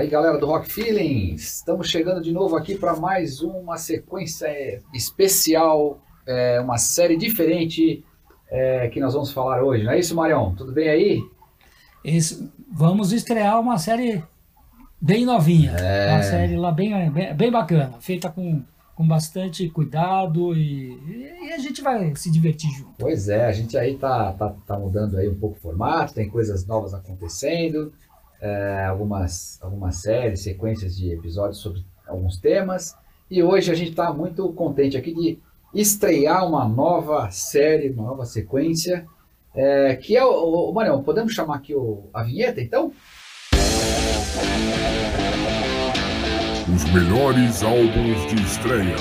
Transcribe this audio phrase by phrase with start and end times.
[0.00, 4.48] Aí, galera do Rock Feelings, estamos chegando de novo aqui para mais uma sequência
[4.94, 8.02] especial, é, uma série diferente
[8.50, 9.84] é, que nós vamos falar hoje.
[9.84, 10.54] Não é isso, Marião?
[10.54, 11.22] Tudo bem aí?
[12.02, 14.24] Isso, vamos estrear uma série
[14.98, 16.14] bem novinha, É.
[16.14, 18.62] uma série lá bem, bem, bem bacana, feita com,
[18.94, 22.94] com bastante cuidado e, e a gente vai se divertir junto.
[22.98, 26.26] Pois é, a gente aí tá, tá, tá mudando aí um pouco o formato, tem
[26.26, 27.92] coisas novas acontecendo,
[28.40, 32.96] é, algumas, algumas séries, sequências de episódios sobre alguns temas.
[33.30, 35.38] E hoje a gente está muito contente aqui de
[35.74, 39.06] estrear uma nova série, uma nova sequência,
[39.54, 42.92] é, que é o, o Marião, podemos chamar aqui o, a vinheta então?
[46.74, 48.96] Os melhores álbuns de estreia.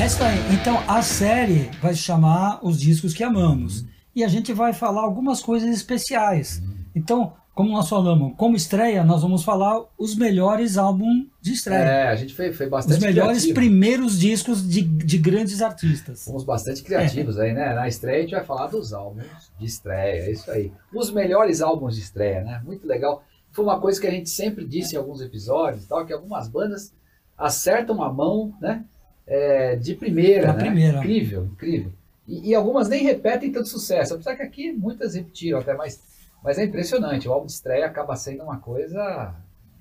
[0.00, 3.84] Essa aí, então a série vai se chamar Os Discos que Amamos
[4.18, 6.60] e a gente vai falar algumas coisas especiais.
[6.92, 11.84] Então, como nós falamos, como estreia, nós vamos falar os melhores álbuns de estreia.
[11.84, 13.54] É, a gente foi, foi bastante Os melhores criativo.
[13.54, 16.24] primeiros discos de, de grandes artistas.
[16.24, 17.72] Fomos bastante criativos aí, né?
[17.74, 20.72] Na estreia a gente vai falar dos álbuns de estreia, é isso aí.
[20.92, 22.60] Os melhores álbuns de estreia, né?
[22.64, 23.22] Muito legal.
[23.52, 26.92] Foi uma coisa que a gente sempre disse em alguns episódios, tal, que algumas bandas
[27.36, 28.84] acertam a mão, né?
[29.28, 30.58] é, de primeira, Na né?
[30.60, 30.98] primeira.
[30.98, 31.92] Incrível, incrível.
[32.28, 36.00] E, e algumas nem repetem tanto sucesso, apesar que aqui muitas repetiram até, mas,
[36.44, 37.26] mas é impressionante.
[37.26, 39.34] O álbum de estreia acaba sendo uma coisa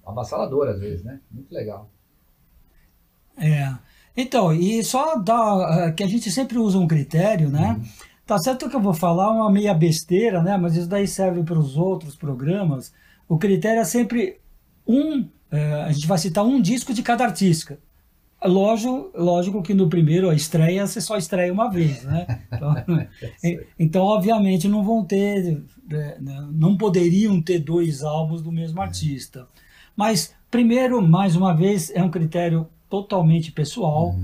[0.06, 1.20] avassaladora às vezes, né?
[1.30, 1.90] Muito legal.
[3.38, 3.76] É.
[4.16, 7.80] Então, e só dá, eh, que a gente sempre usa um critério, né?
[8.26, 10.58] Tá certo que eu vou falar uma meia besteira, né?
[10.58, 12.94] Mas isso daí serve para os outros programas.
[13.28, 14.40] O critério é sempre
[14.88, 17.78] um, eh, a gente vai citar um disco de cada artista.
[18.48, 22.26] Lógico, lógico que no primeiro, a estreia, você só estreia uma vez, né?
[22.52, 22.74] Então,
[23.44, 28.82] e- então, obviamente, não vão ter, eh, né, não poderiam ter dois álbuns do mesmo
[28.82, 29.48] artista.
[29.96, 34.16] Mas, primeiro, mais uma vez, é um critério totalmente pessoal,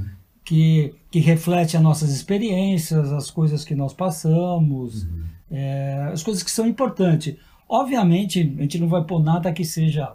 [0.45, 5.07] que, que reflete as nossas experiências, as coisas que nós passamos,
[5.51, 7.35] eh, as coisas que são importantes.
[7.67, 10.13] Obviamente, a gente não vai pôr nada que seja,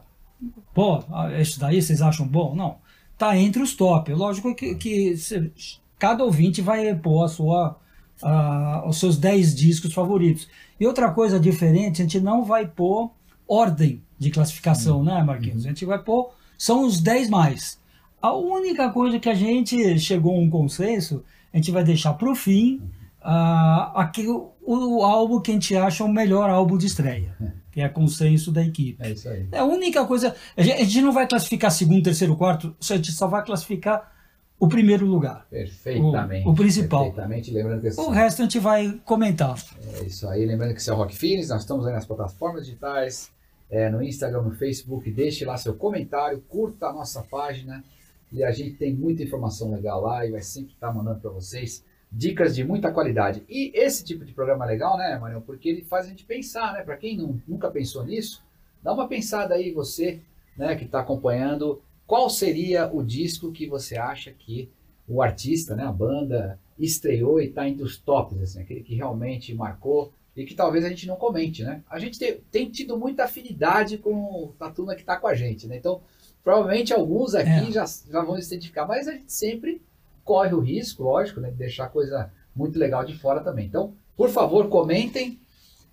[0.74, 2.54] pô, ah, isso daí vocês acham bom?
[2.54, 2.76] Não.
[3.18, 4.12] Tá entre os top.
[4.14, 5.50] Lógico que, que cê-
[5.98, 7.76] cada ouvinte vai pôr a sua,
[8.22, 10.48] ah, os seus 10 discos favoritos.
[10.78, 13.10] E outra coisa diferente, a gente não vai pôr
[13.46, 15.64] ordem de classificação, né, Marquinhos?
[15.66, 17.78] A gente vai pôr, são os 10 mais.
[18.22, 22.30] A única coisa que a gente chegou a um consenso, a gente vai deixar para
[22.30, 22.80] o fim
[23.20, 27.34] ah, aqui, o, o álbum que a gente acha o melhor álbum de estreia,
[27.67, 28.96] que é consenso da equipe.
[29.02, 29.46] É isso aí.
[29.52, 30.34] É a única coisa.
[30.56, 34.12] A gente, não vai classificar segundo, terceiro, quarto, a gente só vai classificar
[34.60, 35.46] o primeiro lugar.
[35.48, 36.46] Perfeitamente.
[36.46, 37.04] O- o principal.
[37.04, 39.56] Perfeitamente, lembrando que O resto a gente vai comentar.
[40.00, 42.64] É isso aí, lembrando que esse é o Rock Feelings, nós estamos aí nas plataformas
[42.66, 43.30] digitais,
[43.70, 47.84] é, no Instagram, no Facebook, deixe lá seu comentário, curta a nossa página
[48.32, 51.84] e a gente tem muita informação legal lá e vai sempre estar mandando para vocês
[52.10, 53.42] dicas de muita qualidade.
[53.48, 55.40] E esse tipo de programa é legal, né, Marião?
[55.42, 56.82] Porque ele faz a gente pensar, né?
[56.82, 58.42] Para quem não- nunca pensou nisso,
[58.82, 60.20] dá uma pensada aí você,
[60.56, 64.68] né, que está acompanhando, qual seria o disco que você acha que
[65.06, 69.54] o artista, né, a banda, estreou e está entre os tops, assim, aquele que realmente
[69.54, 71.82] marcou e que talvez a gente não comente, né?
[71.90, 75.66] A gente tem, tem tido muita afinidade com a turma que está com a gente,
[75.66, 75.76] né?
[75.76, 76.00] Então,
[76.44, 77.70] provavelmente alguns aqui É.
[77.72, 79.82] já, já vão se identificar, mas a gente sempre
[80.28, 83.64] corre o risco, lógico, né, de deixar coisa muito legal de fora também.
[83.64, 85.38] Então, por favor, comentem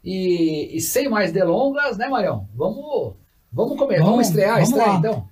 [0.04, 2.46] e, e sem mais delongas, né, Marião?
[2.54, 3.14] Vamos,
[3.50, 4.98] vamos comer, vamos, Vamos, estrear, vamos estreia lá.
[5.00, 5.30] então.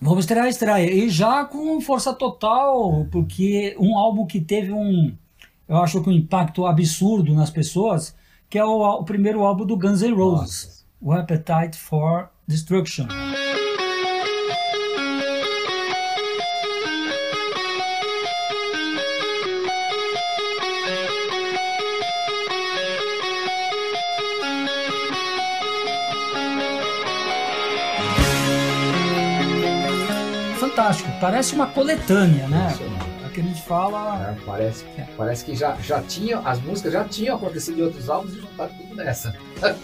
[0.00, 0.92] Vamos estrear a estreia.
[0.92, 5.12] E já com força total, porque um álbum que teve um,
[5.68, 8.14] eu acho que um impacto absurdo nas pessoas,
[8.48, 13.06] que é o, o primeiro álbum do Guns N' Roses, o Appetite for Destruction.
[30.76, 32.68] Fantástico, parece uma coletânea, né?
[33.24, 34.28] É que a gente fala.
[34.28, 34.84] É, parece,
[35.16, 38.74] parece que já, já tinha, as músicas já tinham acontecido em outros álbuns e juntaram
[38.74, 39.34] tudo nessa.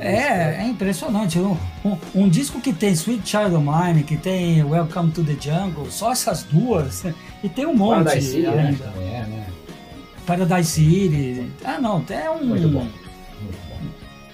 [0.00, 1.38] É, é impressionante.
[1.38, 5.36] Um, um, um disco que tem Sweet Child of Mine, que tem Welcome to the
[5.40, 7.04] Jungle, só essas duas,
[7.44, 8.66] e tem um monte Paradise City, né?
[8.66, 8.84] ainda.
[8.84, 9.46] Também é, né?
[10.26, 11.52] Paradise City.
[11.64, 12.44] Ah, não, é um.
[12.44, 12.80] Muito bom.
[13.40, 13.78] Muito bom.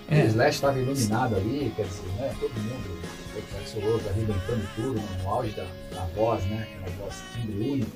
[0.08, 0.22] É.
[0.22, 2.34] o Slash estava iluminado ali, quer dizer, né?
[2.40, 3.01] Todo mundo,
[3.34, 5.64] o Axl Rose arrebentando tudo, né, no auge da,
[5.94, 6.67] da voz, né?
[6.79, 7.90] Uma voz timbre único.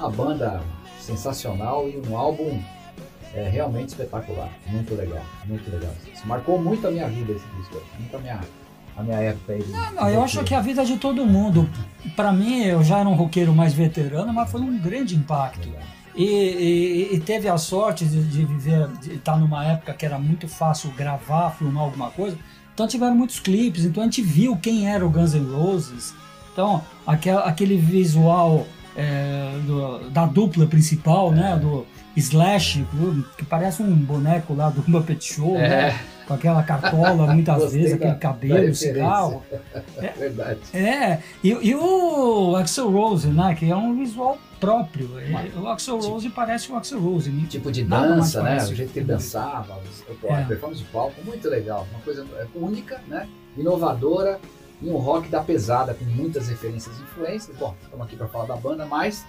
[0.00, 0.62] A banda
[1.00, 2.62] sensacional e um álbum
[3.34, 5.92] é realmente espetacular, muito legal, muito legal.
[6.12, 8.40] Isso marcou muito a minha vida esse disco, muito a minha,
[8.96, 9.64] a minha época aí.
[9.68, 11.68] Não, não, eu acho que a vida de todo mundo,
[12.16, 15.68] para mim, eu já era um roqueiro mais veterano, mas foi um grande impacto.
[16.14, 20.18] E, e, e, teve a sorte de, de viver, de estar numa época que era
[20.18, 22.36] muito fácil gravar, filmar alguma coisa.
[22.78, 26.14] Então tiveram muitos clipes, então a gente viu quem era o Guns N' Roses.
[26.52, 31.54] Então aquel, aquele visual é, do, da dupla principal, né, é.
[31.56, 31.84] né, do
[32.16, 32.86] Slash,
[33.36, 35.68] que parece um boneco lá do Muppet Show, né, é.
[35.68, 36.00] né?
[36.28, 39.42] Com aquela cartola muitas vezes, aquele cabelo, cigarro.
[39.96, 40.60] É, Verdade.
[40.72, 45.10] É, e, e, o Axel Rose, né, que é um visual próprio.
[45.56, 47.30] o Axel tipo, Rose parece o Axel Rose.
[47.30, 47.46] Né?
[47.48, 48.58] Tipo de dança, né?
[48.58, 49.74] O jeito que ele dançava,
[50.30, 50.44] a é.
[50.44, 51.86] performance de palco, muito legal.
[51.90, 53.28] Uma coisa única, né?
[53.56, 54.38] Inovadora
[54.80, 57.56] e um rock da pesada, com muitas referências e influências.
[57.56, 59.24] Bom, estamos aqui para falar da banda, mas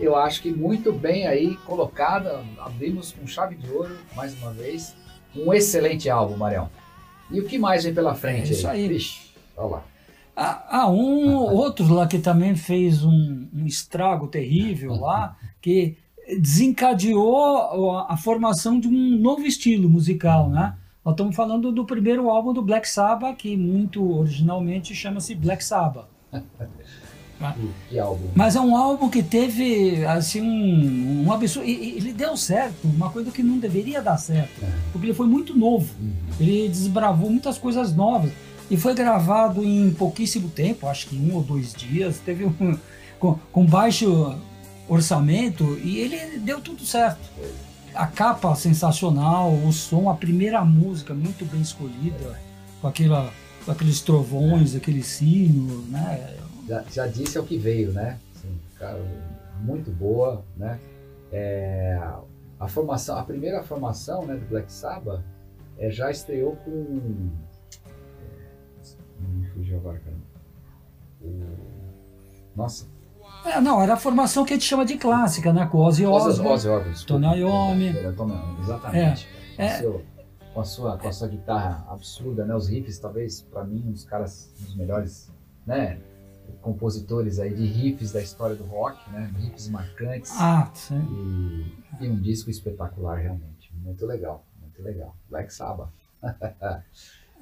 [0.00, 2.42] eu acho que muito bem aí colocada.
[2.58, 4.94] Abrimos com chave de ouro, mais uma vez.
[5.36, 6.68] Um excelente álbum, Marião.
[7.30, 8.50] E o que mais vem pela frente?
[8.50, 8.88] É isso aí.
[8.88, 9.84] Vixe, olha lá.
[10.36, 15.96] Ah, ah um outro lá que também fez um, um estrago terrível lá, que
[16.38, 20.74] desencadeou a, a, formação de um novo estilo musical, né?
[21.04, 26.08] Nós estamos falando do primeiro álbum do Black Sabbath, que muito originalmente chama-se Black Sabbath.
[27.88, 28.28] Que álbum?
[28.34, 31.68] Mas é um álbum que teve assim um, um absurdo.
[31.68, 34.68] E, ele deu certo, uma coisa que não deveria dar certo, é.
[34.92, 35.92] porque ele foi muito novo.
[36.00, 36.12] Uhum.
[36.40, 38.30] Ele desbravou muitas coisas novas
[38.70, 42.18] e foi gravado em pouquíssimo tempo, acho que um ou dois dias.
[42.18, 42.78] Teve um
[43.18, 44.36] com, com baixo
[44.88, 47.20] orçamento e ele deu tudo certo.
[47.94, 52.38] A capa sensacional, o som, a primeira música muito bem escolhida,
[52.80, 53.32] com, aquela,
[53.64, 56.36] com aqueles trovões, aquele sino, né?
[56.66, 58.18] Já, já disse ao que veio, né?
[58.34, 58.98] Assim, cara,
[59.60, 60.78] muito boa, né?
[61.32, 61.98] É,
[62.58, 65.22] a formação, a primeira formação né, do Black Sabbath
[65.78, 67.30] é, já estreou com.
[67.86, 70.16] É, não fugiu agora, cara.
[71.22, 71.74] O,
[72.54, 72.86] nossa.
[73.44, 75.66] É, não, era a formação que a gente chama de clássica, né?
[75.66, 77.88] Com Ozzy Osbourne, Ozzy Osbourne Tony Iommi.
[77.88, 79.28] É, é, exatamente.
[79.58, 80.04] É, é, seu,
[80.54, 82.54] com, a sua, com a sua guitarra absurda, né?
[82.54, 85.30] Os riffs, talvez, para mim, um dos caras, um dos melhores,
[85.66, 85.98] né?
[86.60, 89.32] Compositores aí de riffs da história do rock, né?
[89.38, 90.32] Riffs marcantes.
[90.38, 91.00] Ah, sim.
[92.00, 93.72] E, e um disco espetacular, realmente.
[93.74, 95.14] Muito legal, muito legal.
[95.28, 95.90] Black Sabbath.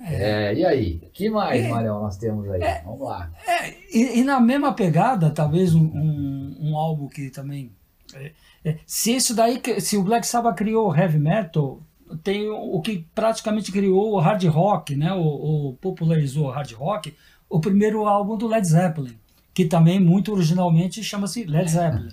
[0.04, 0.50] É.
[0.50, 2.60] é, e aí, que mais, é, Marião, nós temos aí?
[2.60, 3.30] É, Vamos lá.
[3.46, 7.70] É, e, e, na mesma pegada, talvez um, um, um álbum que também.
[8.12, 8.32] É,
[8.64, 11.80] é, se isso daí, se o Black Sabbath criou heavy metal,
[12.24, 15.12] tem o, o que praticamente criou o hard rock, né?
[15.12, 17.14] O, o popularizou o hard rock,
[17.52, 19.14] o primeiro álbum do Led Zeppelin,
[19.52, 22.08] que também muito originalmente chama-se Led Zeppelin.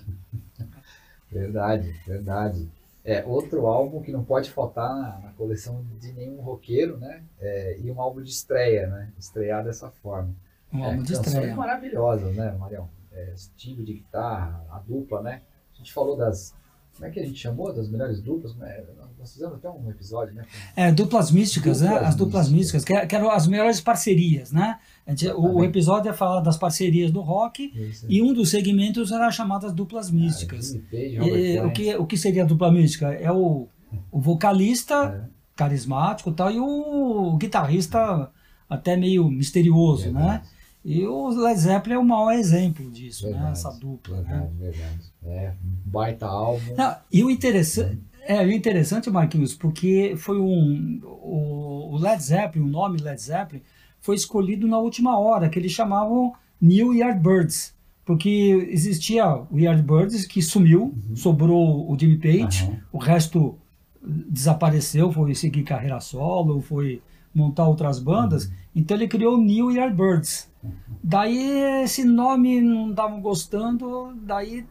[1.31, 2.69] verdade, verdade.
[3.05, 7.23] É outro álbum que não pode faltar na, na coleção de nenhum roqueiro, né?
[7.39, 9.13] É, e um álbum de estreia, né?
[9.17, 10.35] Estrear dessa forma.
[10.73, 11.55] Um é, álbum de estreia.
[11.55, 12.89] maravilhosas, né, Marião?
[13.13, 15.41] É, estilo de guitarra, a dupla, né?
[15.73, 16.53] A gente falou das
[16.99, 18.53] como é que a gente chamou das melhores duplas?
[18.61, 18.83] É?
[19.17, 20.45] Nós fizemos até um episódio, né?
[20.75, 22.07] É, duplas místicas, duplas né?
[22.07, 24.77] As duplas místicas, místicas que, eram as melhores parcerias, né?
[25.07, 29.31] Gente, o, episódio é falar das parcerias do rock Isso, e um dos segmentos era
[29.31, 30.75] chamadas duplas ah, místicas.
[30.75, 33.13] Ah, e, o, que, o que seria a dupla mística?
[33.13, 33.69] É o,
[34.11, 35.29] o vocalista é.
[35.55, 38.29] carismático tal, e o guitarrista
[38.69, 40.43] até meio misterioso, né?
[40.83, 43.33] E o Led Zeppelin é o maior exemplo disso, né?
[43.33, 43.51] verdade, né?
[43.51, 44.15] Essa dupla.
[44.17, 44.71] Verdade, né?
[44.71, 45.13] verdade.
[45.23, 45.53] É,
[45.85, 46.75] baita álbum.
[46.75, 47.99] Não, e o interessante.
[48.21, 51.01] É, o interessante, Marquinhos, porque foi um.
[51.03, 53.61] O, o Led Zeppelin, o nome Led Zeppelin,
[53.99, 57.73] foi escolhido na última hora, que eles chamavam New Yardbirds.
[58.05, 61.15] Porque existia o Yardbirds, que sumiu, uhum.
[61.15, 62.79] sobrou o Jimmy Page, uhum.
[62.93, 63.55] o resto
[64.01, 67.01] desapareceu, foi seguir carreira solo, foi
[67.33, 68.45] montar outras bandas.
[68.45, 68.51] Uhum.
[68.75, 70.49] Então ele criou o New Yardbirds.
[70.63, 70.71] Uhum.
[71.03, 74.65] Daí esse nome não estavam gostando, daí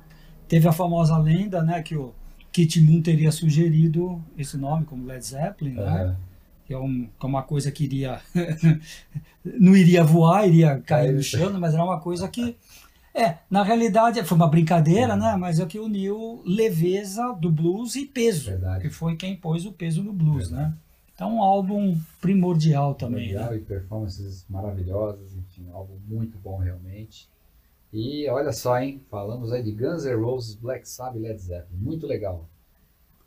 [0.47, 2.13] teve a famosa lenda, né, que o
[2.53, 6.17] Kit Moon teria sugerido esse nome como Led Zeppelin, né?
[6.67, 8.21] que é, um, que é uma coisa que iria
[9.59, 12.57] não iria voar, iria cair no chão, mas era uma coisa que
[13.15, 15.35] é, na realidade foi uma brincadeira, né?
[15.37, 18.83] Mas é que uniu leveza do blues e peso, Verdade.
[18.83, 20.71] que foi quem pôs o peso no blues, Verdade.
[20.71, 20.77] né?
[21.19, 23.31] Então um álbum primordial também.
[23.31, 23.57] Primordial né?
[23.57, 27.29] e performances maravilhosas, enfim, um álbum muito bom realmente.
[27.93, 29.03] E olha só, hein?
[29.11, 31.77] Falamos aí de Guns N' Roses, Black Sabbath Led Zeppelin.
[31.77, 32.49] Muito legal.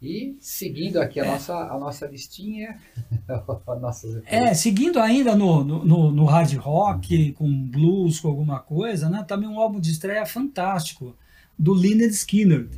[0.02, 1.32] E seguindo aqui a, é.
[1.32, 2.80] nossa, a nossa listinha,
[3.82, 7.34] nossas É, seguindo ainda no, no, no hard rock, uhum.
[7.34, 9.26] com blues, com alguma coisa, né?
[9.28, 11.14] Também um álbum de estreia fantástico
[11.60, 12.70] do Lynyrd Skinner,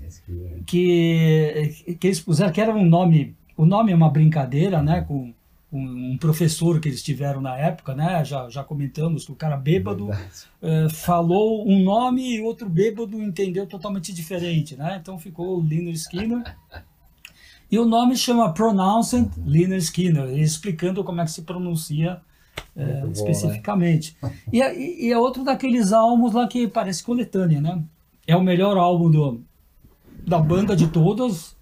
[0.65, 5.33] que, que eles puseram, que era um nome, o nome é uma brincadeira, né, com
[5.71, 10.09] um, professor que eles tiveram na época, né, já, já comentamos que o cara bêbado
[10.61, 16.55] é, falou um nome e outro bêbado entendeu totalmente diferente, né, então ficou Lynyrd Skinner.
[17.71, 22.21] E o nome chama Pronounced Lynyrd Skinner, explicando como é que se pronuncia
[22.75, 24.15] é, bom, especificamente.
[24.21, 24.33] Né?
[24.51, 27.83] E, é, e, é outro daqueles álbuns lá que parece coletânea, né?
[28.27, 29.41] É o melhor álbum do,
[30.25, 31.52] da banda de todas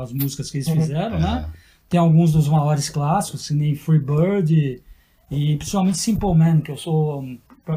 [0.00, 1.50] as músicas que eles fizeram, né?
[1.88, 4.82] Tem alguns dos maiores clássicos, que nem Free Bird
[5.30, 7.24] e, principalmente Simple Man, que eu sou,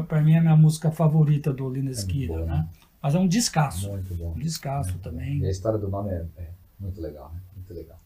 [0.08, 2.68] para mim é a minha música favorita do Lina Skinner, é né?
[3.02, 3.88] Mas é um descasso.
[3.90, 4.34] Muito bom.
[4.36, 5.38] Um descasso muito também.
[5.38, 5.44] Bom.
[5.44, 7.40] E a história do nome é, é muito legal, né?
[7.56, 7.98] Muito legal.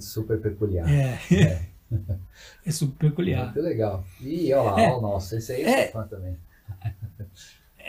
[0.00, 0.88] Super peculiar.
[0.88, 1.18] É.
[1.34, 1.68] é.
[2.64, 3.46] é super peculiar.
[3.46, 4.04] Muito legal.
[4.20, 6.36] E olha lá, é, olha o nosso, esse aí é, é fã também.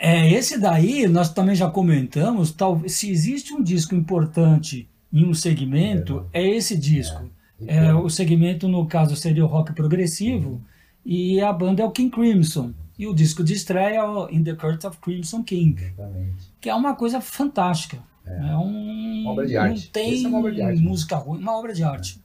[0.00, 5.34] É, esse daí nós também já comentamos, talvez se existe um disco importante em um
[5.34, 7.28] segmento, é, é esse disco.
[7.66, 10.60] É, é, o segmento, no caso, seria o rock progressivo, uhum.
[11.04, 12.72] e a banda é o King Crimson.
[12.96, 15.82] E o disco de estreia é o In the Court of Crimson King.
[15.82, 16.52] Exatamente.
[16.60, 17.98] Que é uma coisa fantástica.
[18.24, 19.84] É, é um, uma obra de arte.
[19.84, 22.20] Não tem é uma obra de arte, música ruim, uma obra de arte.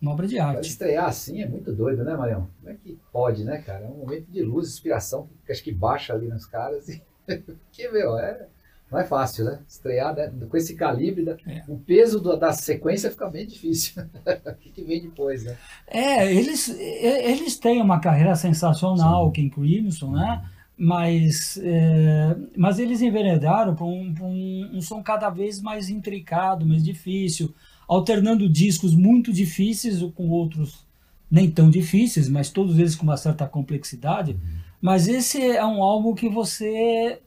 [0.00, 0.68] Uma obra de arte.
[0.68, 2.48] Estrear assim é muito doido, né, Marião?
[2.60, 3.86] Como é que pode, né, cara?
[3.86, 6.88] É um momento de luz, inspiração, que acho que baixa ali nos caras.
[6.88, 7.02] E...
[7.72, 8.46] que, meu, é,
[8.90, 9.60] não é fácil, né?
[9.66, 10.30] Estrear né?
[10.48, 11.36] com esse calibre, né?
[11.46, 11.64] é.
[11.66, 14.02] o peso do, da sequência fica bem difícil.
[14.46, 15.56] o que, que, vem depois, né?
[15.86, 19.32] É, eles, eles têm uma carreira sensacional, Sim.
[19.32, 20.44] King Crimson, né?
[20.78, 26.84] Mas, é, mas eles enveredaram para um, um, um som cada vez mais intricado, mais
[26.84, 27.54] difícil
[27.88, 30.86] alternando discos muito difíceis com outros
[31.30, 34.32] nem tão difíceis, mas todos eles com uma certa complexidade.
[34.32, 34.58] Uhum.
[34.80, 37.20] Mas esse é um álbum que você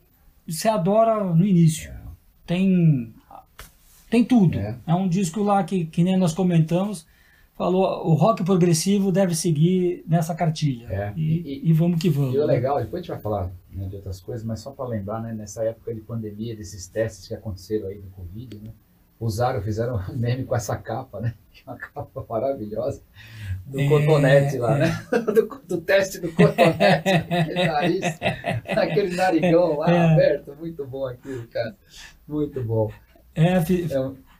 [0.48, 1.92] você adora no início.
[1.92, 1.98] É.
[2.46, 3.13] Tem
[4.10, 4.58] tem tudo.
[4.58, 4.78] É.
[4.88, 4.96] é.
[4.96, 7.06] um disco lá que, que nem nós comentamos,
[7.56, 10.88] falou o rock progressivo deve seguir nessa cartilha.
[10.89, 11.13] É.
[11.16, 12.34] E, e, e, vamos que vamos.
[12.34, 14.88] E o legal, depois a gente vai falar né, de outras coisas, mas só para
[14.88, 18.72] lembrar, né, nessa época de pandemia, desses testes que aconteceram aí do Covid, né?
[19.19, 21.33] Usaram, fizeram um meme com essa capa, né?
[21.67, 23.03] É uma capa maravilhosa
[23.65, 24.79] do é, cotonete lá, é.
[24.79, 25.05] né?
[25.33, 28.01] Do, do, teste do cotonete, aquele nariz,
[28.65, 30.13] aquele narigão lá é.
[30.13, 31.75] aberto, muito bom aquilo, cara,
[32.25, 32.89] muito bom.
[33.35, 33.63] É, é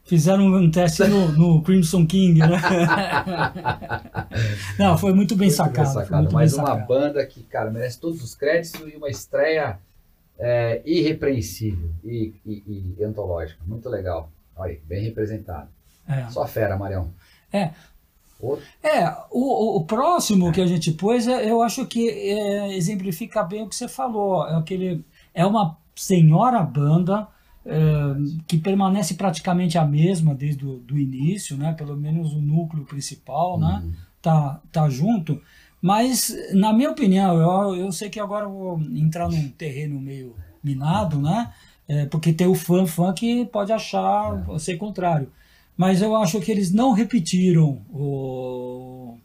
[0.06, 2.58] fizeram um teste no, no, Crimson King, né?
[4.80, 5.94] Não, foi muito bem muito sacado.
[5.94, 6.34] Bem sacado.
[6.34, 6.88] Mais uma sacado.
[6.88, 9.78] banda que, cara, merece todos os créditos e uma estreia
[10.40, 13.62] é, irrepreensível e, e, e antológica.
[13.68, 14.32] Muito legal.
[14.60, 15.70] Olha, bem representado.
[16.06, 16.30] É.
[16.30, 17.12] Só fera, Marião.
[17.52, 17.72] É.
[18.40, 18.66] Outro?
[18.84, 23.64] É, o, o próximo que a gente pôs, é, eu acho que é, exemplifica bem
[23.64, 24.46] o que você falou.
[24.48, 27.28] É, aquele, é uma senhora banda
[27.66, 27.80] é,
[28.48, 31.74] que permanece praticamente a mesma desde o do início, né?
[31.74, 33.82] pelo menos o núcleo principal né?
[33.84, 33.94] Uhum.
[34.22, 35.42] tá, tá junto.
[35.82, 40.36] Mas, na minha opinião, eu, eu sei que agora eu vou entrar num terreno meio
[40.62, 41.54] minado, né?
[41.90, 44.60] É, porque tem o fã, fã que pode achar é.
[44.60, 45.28] ser contrário.
[45.76, 49.18] Mas eu acho que eles não repetiram o,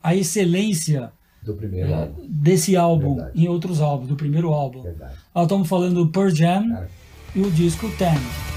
[0.00, 1.10] a excelência
[1.42, 2.26] do primeiro é, álbum.
[2.28, 3.42] desse álbum Verdade.
[3.42, 4.82] em outros álbuns, do primeiro álbum.
[4.82, 5.14] Verdade.
[5.34, 6.86] Nós estamos falando do Pearl Jam
[7.34, 8.53] e o disco Ten.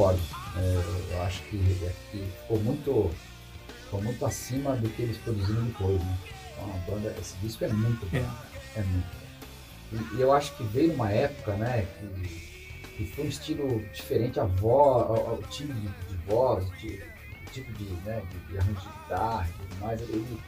[0.00, 0.20] Concordo.
[0.56, 3.10] É, eu acho que, é, que ficou muito,
[3.84, 6.00] ficou muito acima do que eles produziram depois.
[6.00, 6.18] Né?
[6.52, 8.18] Então, a banda, esse disco é muito bom.
[8.76, 9.20] É, é muito bom.
[9.92, 14.38] E, e, eu acho que veio uma época, né, que, que foi um estilo diferente,
[14.40, 16.72] a voz, o, o tipo de, de voz, o
[17.52, 20.00] tipo de, né, de, de arranjo de guitarra e tudo mais.
[20.00, 20.40] Ele,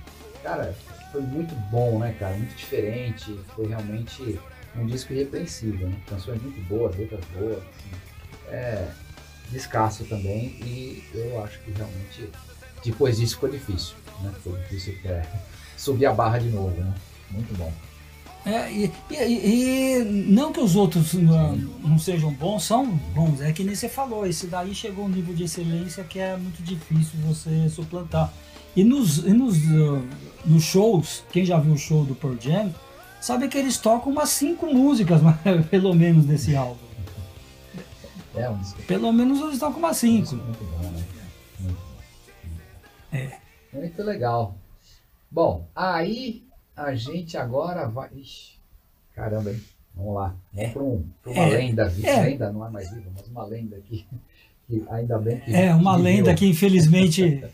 [0.42, 0.74] cara,
[1.10, 2.36] foi muito bom, né, cara?
[2.36, 3.38] Muito diferente.
[3.54, 4.40] Foi realmente
[4.76, 5.96] um disco irrepreensível, né?
[6.08, 7.58] Canções muito boas, letras boas.
[7.58, 8.12] Assim.
[8.48, 8.92] É,
[9.56, 12.28] escasso também e eu acho que realmente
[12.84, 14.32] depois disso ficou difícil, né?
[14.42, 15.24] Foi difícil é,
[15.76, 16.94] subir a barra de novo, né?
[17.30, 17.72] Muito bom.
[18.44, 23.40] É, e, e, e, não que os outros não, não, sejam bons, são bons.
[23.40, 26.36] É que nem você falou, esse daí chegou a um nível de excelência que é
[26.36, 28.32] muito difícil você suplantar.
[28.74, 30.02] E nos, e nos, uh,
[30.44, 32.74] nos shows, quem já viu o show do Pearl Jam,
[33.20, 35.20] sabe que eles tocam umas cinco músicas,
[35.70, 36.91] pelo menos, desse álbum.
[38.34, 40.34] É disco Pelo menos eles estão com uma 5.
[40.36, 41.04] muito bom, né?
[43.12, 43.76] É.
[43.76, 44.54] Muito legal.
[45.30, 46.42] Bom, aí
[46.76, 48.08] a gente agora vai.
[48.14, 48.52] Ixi,
[49.14, 49.60] caramba, hein?
[49.94, 50.34] Vamos lá.
[50.52, 51.50] Vamos para um, uma É.
[51.50, 52.08] lenda viva.
[52.08, 52.20] É.
[52.20, 54.06] Ainda não é mais viva, mas uma lenda aqui.
[54.66, 55.54] Que ainda bem que.
[55.54, 57.42] É, uma que lenda que infelizmente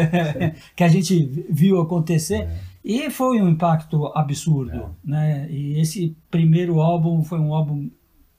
[0.76, 2.48] que a gente viu acontecer
[2.82, 4.88] e foi um impacto absurdo, É.
[5.04, 5.46] né?
[5.50, 7.90] E esse primeiro álbum foi um álbum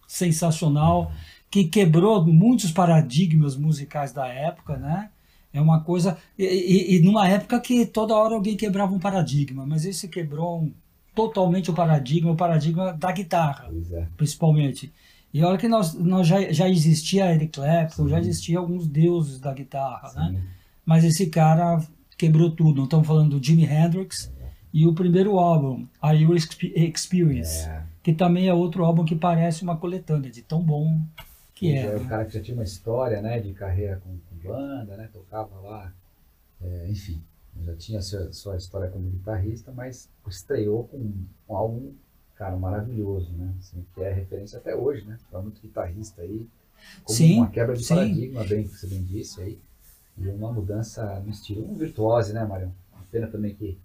[0.08, 1.12] sensacional
[1.51, 5.10] que quebrou muitos paradigmas musicais da época, né?
[5.53, 9.65] É uma coisa e, e- e numa época que toda hora alguém quebrava um paradigma,
[9.65, 10.72] mas esse quebrou um-
[11.13, 14.08] totalmente o paradigma, o paradigma da guitarra é.
[14.15, 14.91] principalmente.
[15.34, 19.53] E olha que nós, nós já, já existia Eric Clapton, já existia alguns deuses da
[19.53, 20.29] guitarra, né?
[20.31, 20.39] Sim.
[20.86, 21.81] Mas esse cara
[22.17, 22.77] quebrou tudo.
[22.77, 24.31] Não estamos falando do Jimi Hendrix
[24.74, 27.84] e o primeiro álbum, A Your Expe- Experience, É.
[28.03, 30.98] que também é outro álbum que parece uma coletânea de tão bom
[31.62, 31.96] que é.
[31.96, 32.10] o né?
[32.10, 35.94] cara que já tinha uma história, né, de carreira com, com banda, né, tocava lá,
[36.60, 37.22] é, enfim,
[37.63, 41.94] já tinha sua, sua história como guitarrista, mas estreou com um, um álbum,
[42.36, 46.48] cara, maravilhoso, né, assim, que é referência até hoje, né, para muito guitarrista aí,
[47.03, 47.94] como Sim, uma quebra de sim.
[47.94, 49.60] paradigma, bem, que você bem disse aí,
[50.18, 52.74] e uma mudança no estilo, um virtuose, né, Marião?
[52.91, 53.77] Uma pena também que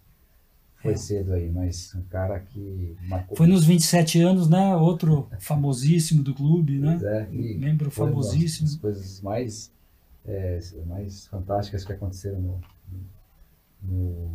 [0.83, 0.97] foi É.
[0.97, 4.77] cedo aí, mas um cara que marcou Foi nos 27 anos, né?
[4.77, 6.99] Outro famosíssimo do clube, né?
[7.03, 8.69] É, Membro foi uma famosíssimo.
[8.69, 9.73] das coisas mais,
[10.25, 12.61] é, mais fantásticas que aconteceram no,
[13.83, 14.31] no,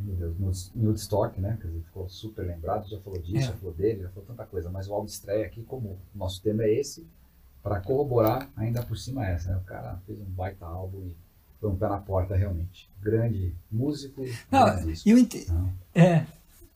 [0.00, 1.58] meu Deus, no, Woodstock, né?
[1.60, 3.42] Quer dizer, ficou super lembrado, já falou disso, É.
[3.42, 6.18] já falou dele, já falou tanta coisa, mas o álbum de estreia aqui, como o
[6.18, 7.06] nosso tema é esse,
[7.62, 9.56] para corroborar ainda por cima essa, né?
[9.58, 11.14] O cara fez um baita álbum e
[11.60, 12.88] foi um pé na porta realmente.
[13.02, 14.66] Grande músico, Não,
[15.04, 16.24] e o inte- Não, É,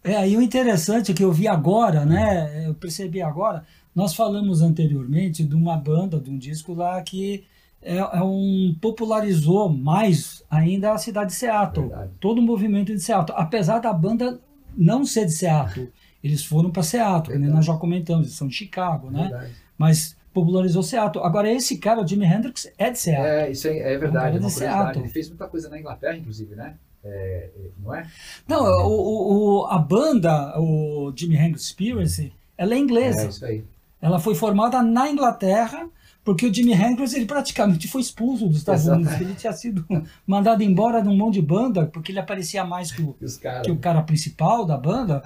[0.02, 2.66] é, e o interessante é que eu vi agora, né?
[2.66, 3.64] Eu percebi agora.
[3.94, 7.44] Nós falamos anteriormente de uma banda, de um disco lá que
[7.80, 12.10] é, é um popularizou mais ainda a cidade de Seattle, Verdade.
[12.20, 14.40] todo o movimento de Seattle, apesar da banda
[14.76, 15.90] não ser de Seattle,
[16.22, 17.52] eles foram para Seattle, Verdade.
[17.54, 19.28] nós já comentamos, eles são de Chicago, né?
[19.28, 19.52] verdade.
[19.76, 21.24] Mas popularizou Seattle.
[21.24, 23.26] Agora esse cara, o Jimi Hendrix, é de Seattle.
[23.26, 24.50] É, isso é, é verdade, de é uma.
[24.50, 25.04] Seattle.
[25.04, 26.74] Ele fez muita coisa na Inglaterra, inclusive, né?
[27.04, 28.06] É, é, não é?
[28.48, 33.22] Não, o, o- o- a banda, o Jimi Hendrix Experience, ela é inglesa.
[33.24, 33.64] É isso aí.
[34.02, 35.86] Ela foi formada na Inglaterra,
[36.24, 38.98] porque o Jimi Hendrix ele praticamente foi expulso dos Estados Exato.
[39.00, 39.20] Unidos.
[39.20, 39.84] Ele tinha sido
[40.26, 43.14] mandado embora de um monte de banda, porque ele aparecia mais que o,
[43.62, 45.22] que o cara principal da banda.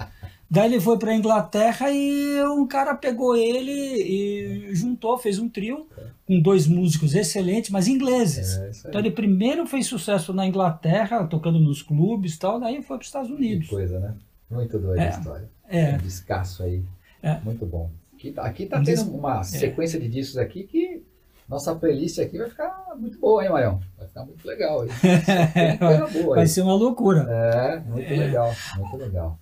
[0.51, 5.87] Daí ele foi para Inglaterra e um cara pegou ele e juntou, fez um trio
[6.27, 8.57] com dois músicos excelentes, mas ingleses.
[8.57, 8.89] É.
[8.89, 13.03] Então ele primeiro fez sucesso na Inglaterra, tocando nos clubes e tal, daí foi para
[13.03, 13.69] os Estados Que Unidos.
[13.69, 14.15] coisa, né?
[14.51, 15.07] Muito doida É.
[15.07, 15.51] a história.
[15.69, 15.95] É.
[15.95, 16.83] Um descasso aí.
[17.23, 17.39] É.
[17.45, 17.91] Muito bom.
[18.15, 21.03] Aqui, tá- aqui tá tendo uma sequência de discos aqui que
[21.49, 23.81] nossa playlist aqui vai ficar muito boa, hein, Marião?
[23.99, 24.79] Vai ficar muito legal
[25.79, 27.27] coisa boa Vai ser uma loucura.
[27.31, 29.39] É, muito legal, muito legal.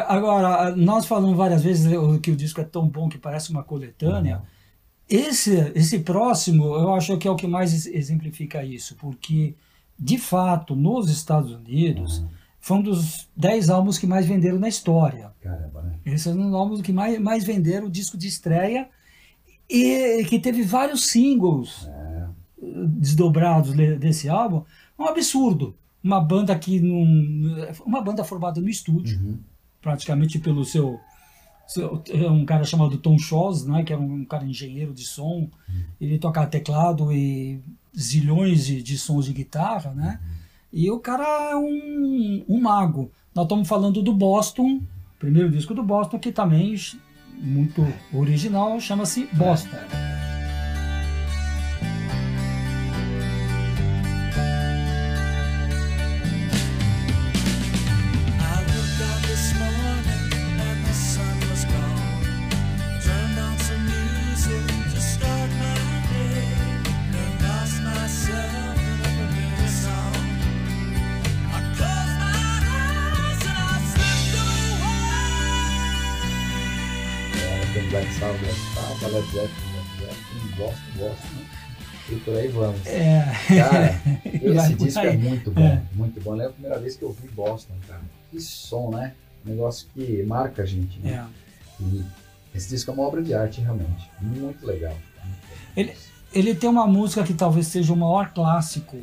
[0.00, 3.62] Agora, nós falamos várias vezes o- que o disco é tão bom que parece uma
[3.62, 4.38] coletânea.
[4.38, 4.42] Uhum.
[5.08, 9.54] Esse, esse próximo, eu acho que é o que mais ex- exemplifica isso, porque,
[9.98, 12.28] de fato, nos Estados Unidos, Uhum.
[12.60, 15.30] foi um dos 10 álbuns que mais venderam na história.
[15.42, 15.94] Caramba, né?
[16.06, 18.88] Esse é um dos álbuns que mais, mais venderam, o disco de estreia,
[19.68, 22.26] e que teve vários singles É,
[22.86, 24.62] desdobrados desse álbum.
[24.98, 25.74] Um absurdo.
[26.02, 27.02] Uma banda que não.
[27.84, 29.38] Uma banda formada no estúdio Uhum.
[29.82, 30.98] Praticamente pelo seu,
[31.66, 35.48] seu- é um cara chamado Tom Shaws, né, que era um cara engenheiro de som.
[36.00, 37.60] Ele tocava teclado e
[37.94, 40.18] zilhões de, de sons de guitarra, né?
[40.72, 43.10] E o cara é um, um mago.
[43.34, 44.80] Nós estamos falando do Boston,
[45.18, 46.74] primeiro disco do Boston, que também
[47.38, 50.11] muito original, chama-se Boston.
[79.12, 81.46] Led Zeppelin, Led Zeppelin, gosto, gosto, né?
[82.10, 82.86] E por aí vamos.
[82.86, 85.82] É, Cara, esse disco é muito bom, É.
[85.94, 86.32] muito bom.
[86.32, 88.00] Lembro a primeira vez que eu ouvi Boston, cara.
[88.30, 89.12] Que som, né?
[89.46, 91.24] Um negócio que marca a gente, né?
[91.80, 91.84] é.
[91.84, 92.04] E
[92.54, 94.10] esse disco é uma obra de arte, realmente.
[94.20, 94.96] Muito legal.
[95.24, 95.66] Muito legal.
[95.76, 95.94] Ele-
[96.34, 98.96] Ele tem uma música que talvez seja o maior clássico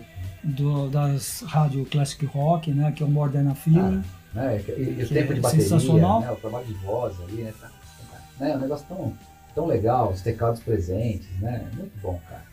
[0.44, 2.92] do, das rádio classic rock, né?
[2.92, 4.04] Que é o a Feeling.
[4.34, 4.64] Né?
[4.68, 6.22] E, e o tempo é de bateria, sensacional.
[6.22, 6.32] né?
[6.32, 7.54] o trabalho de voz ali, né?
[7.60, 8.56] Tá, tá, né?
[8.56, 9.14] Um negócio tão,
[9.60, 11.68] tão legal, os teclados presentes, né?
[11.76, 12.44] Muito bom, cara.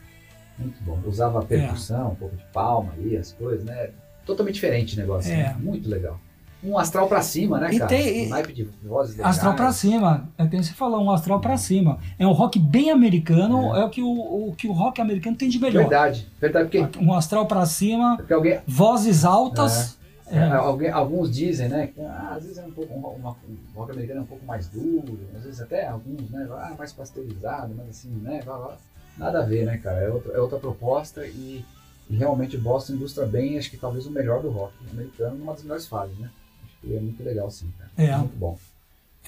[0.58, 0.98] Muito bom.
[1.06, 3.90] Usava percussão, um pouco de palma ali, as coisas, né?
[4.24, 5.32] Totalmente diferente o negócio.
[5.32, 5.36] É.
[5.36, 5.56] né?
[5.60, 6.18] Muito legal.
[6.64, 7.88] Um astral pra cima, né, E cara?
[7.88, 9.36] tem- Um naipe de vozes legais.
[9.36, 11.98] Astral pra cima, é que você falou, um astral pra cima.
[12.18, 15.48] É um rock bem americano, é, o, que o, o que o rock americano tem
[15.48, 15.82] de melhor.
[15.82, 19.96] Verdade, verdade, porque, Um astral pra cima, porque alguém, vozes altas.
[20.28, 20.52] É, É.
[20.52, 23.92] alguém- alguns dizem, né, que ah, às vezes é um pouco, um, uma- um rock
[23.92, 27.88] americano é um pouco mais duro, às vezes até alguns, né, ah, mais pasteurizado, mas
[27.90, 28.76] assim, né, vá, vá.
[29.16, 31.64] nada a ver, né, cara, é outra, é outra proposta e,
[32.10, 35.52] e realmente o Boston ilustra bem, acho que talvez o melhor do rock americano numa
[35.52, 36.28] das melhores fases, né,
[36.64, 38.16] acho que é muito legal sim, cara, É.
[38.16, 38.58] muito bom,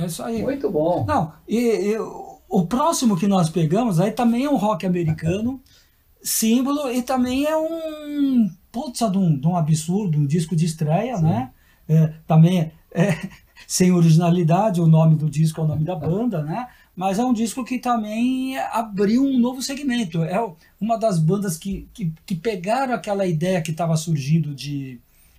[0.00, 0.42] É isso aí.
[0.42, 1.58] muito bom, Não, e,
[1.90, 5.60] e o- o próximo que nós pegamos aí também é um rock americano,
[6.22, 8.50] símbolo, e também é um.
[8.70, 11.24] Putz, de um, de um absurdo, um disco de estreia, Sim.
[11.24, 11.50] né?
[11.88, 13.28] É, também é,
[13.66, 16.66] sem originalidade, o nome do disco é o nome da banda, né?
[16.94, 20.24] Mas é um disco que também abriu um novo segmento.
[20.24, 20.44] É
[20.80, 24.98] uma das bandas que, que, que pegaram aquela ideia que estava surgindo de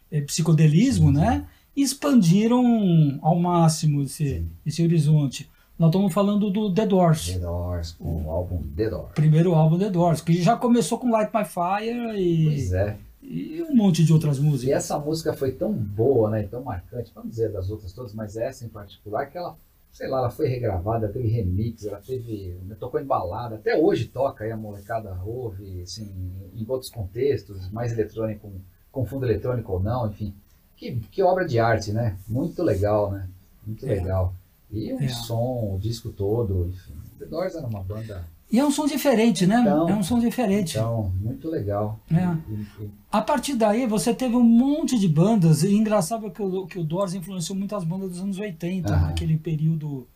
[0.09, 1.45] eh, psicodelismo, né?
[1.75, 4.47] E expandiram ao máximo esse, Sim.
[4.65, 5.49] esse horizonte.
[5.77, 9.89] Nós estamos falando do The Doors, The Doors, o álbum The Doors, primeiro álbum The
[9.89, 14.13] Doors, que já começou com Light My Fire pois e, é, e um monte de
[14.13, 14.75] outras E músicas.
[14.75, 18.38] essa música foi tão boa, né, e tão marcante, vamos dizer das outras todas, mas
[18.38, 19.58] essa em particular, que ela,
[19.91, 24.43] sei lá, ela foi regravada, teve remix, ela teve, tocou em balada, até hoje toca,
[24.43, 26.10] aí a molecada ouve, assim,
[26.55, 28.51] em outros contextos, mais eletrônico,
[28.91, 30.34] com fundo eletrônico ou não, enfim.
[30.75, 32.17] Que, que obra de arte, né?
[32.27, 33.27] Muito legal, né?
[33.67, 33.89] Muito É.
[33.95, 34.34] legal.
[34.71, 35.10] E um É.
[35.10, 36.93] som, o disco todo, enfim.
[37.19, 39.59] The Doors era uma banda, E é um som diferente, né?
[39.62, 40.77] Então, é um som diferente.
[40.77, 41.99] então, muito legal.
[42.12, 42.23] É.
[42.51, 46.65] E- e- A partir daí, você teve um monte de bandas, e engraçado que o,
[46.65, 49.07] que o Doors influenciou muito as bandas dos anos 80, Aham.
[49.07, 50.07] naquele período,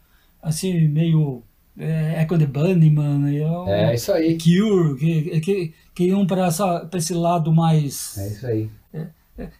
[0.42, 1.44] assim, meio
[1.78, 6.48] é, Echo the Bunnyman, o é isso aí, Cure, que, que, que iam para
[6.94, 8.18] esse lado mais...
[8.18, 8.70] é isso aí.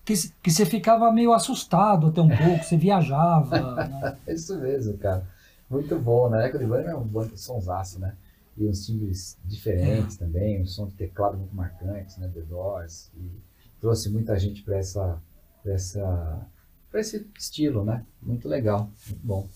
[0.06, 3.60] que, que você ficava meio assustado até um pouco, você viajava.
[4.02, 4.18] né?
[4.28, 5.26] É isso mesmo, cara.
[5.70, 6.48] Muito bom, né?
[6.48, 8.14] Echo de Bunny é um bando sonsaço, né?
[8.58, 12.30] E uns timbres diferentes também, um som de teclado muito marcante, né?
[12.34, 13.12] The Doors.
[13.18, 13.32] E
[13.82, 15.20] trouxe muita gente para essa,
[15.64, 16.48] pra essa,
[16.92, 18.06] pra esse estilo, né?
[18.22, 19.48] Muito legal, muito bom.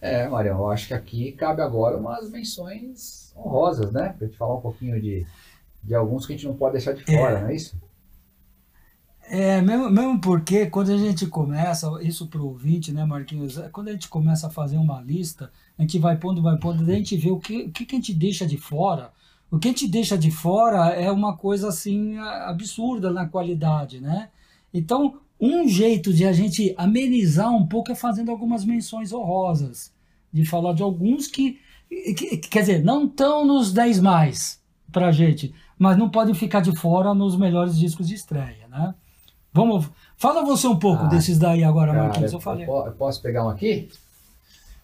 [0.00, 4.14] É, Marião, eu acho que aqui cabe agora umas menções honrosas, né?
[4.18, 5.24] Pra gente falar um pouquinho de,
[5.82, 7.76] de alguns que a gente não pode deixar de fora, não é isso?
[9.24, 13.56] É, mesmo, mesmo porque quando a gente começa, isso pro ouvinte, né, Marquinhos?
[13.56, 16.82] é, Quando a gente começa a fazer uma lista, a gente vai pondo, vai pondo,
[16.82, 19.12] a gente vê o que, o que, a gente deixa de fora.
[19.50, 24.28] O que a gente deixa de fora é uma coisa assim absurda na qualidade, né?
[24.74, 29.92] Então, um jeito de a gente amenizar um pouco é fazendo algumas menções honrosas,
[30.32, 31.58] de falar de alguns que,
[31.88, 36.74] que- quer dizer, não estão nos 10 mais pra gente, mas não podem ficar de
[36.76, 38.94] fora nos melhores discos de estreia, né?
[39.52, 42.32] Vamos, fala você um pouco Ah, desses daí agora, Cara, Marquinhos.
[42.32, 42.66] Eu eu, falei.
[42.66, 43.90] eu posso pegar um aqui?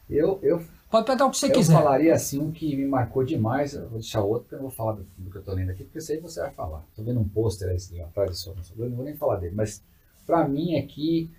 [0.08, 1.74] Eu, eu Pode pegar o que você eu quiser.
[1.74, 3.74] falaria assim um que me marcou demais.
[3.74, 5.70] Eu vou deixar outro, porque eu não vou falar do, do que eu tô lendo
[5.70, 6.82] aqui, porque isso aí você vai falar.
[6.96, 9.54] Tô vendo um pôster aí atrás do seu eu não vou nem falar dele.
[9.54, 9.82] Mas
[10.26, 11.30] pra mim aqui,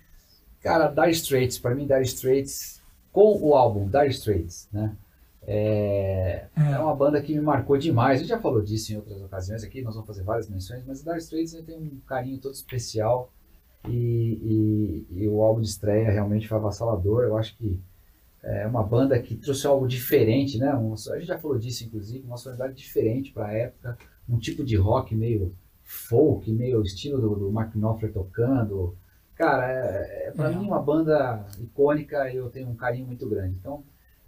[0.62, 2.80] cara, Dire Straits, pra mim Dire Straits,
[3.12, 4.94] com o álbum Dire Straits, né?
[5.46, 6.72] É, É.
[6.72, 8.18] é uma banda que me marcou demais.
[8.18, 11.02] A gente já falou disso em outras ocasiões aqui, nós vamos fazer várias menções, mas
[11.02, 13.32] Dire Straits eu tenho um carinho todo especial.
[13.88, 17.22] E, e- e o álbum de estreia realmente foi avassalador.
[17.24, 17.80] Eu acho que
[18.42, 20.74] é uma banda que trouxe algo diferente, né?
[20.74, 23.96] Um- a gente já falou disso, inclusive, uma sonoridade diferente para a época,
[24.28, 28.94] um tipo de rock meio folk, meio estilo do, do Mark Knopfler tocando.
[29.34, 30.54] Cara, é, é, para É.
[30.54, 33.56] mim uma banda icônica e eu tenho um carinho muito grande.
[33.58, 33.82] Então,